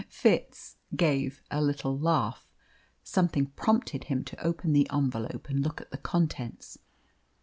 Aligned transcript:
Fitz 0.09 0.77
gave 0.95 1.43
a 1.51 1.61
little 1.61 1.95
laugh. 1.95 2.47
Something 3.03 3.45
prompted 3.45 4.05
him 4.05 4.23
to 4.23 4.43
open 4.43 4.73
the 4.73 4.89
envelope 4.91 5.47
and 5.47 5.61
look 5.63 5.79
at 5.79 5.91
the 5.91 5.97
contents. 5.99 6.79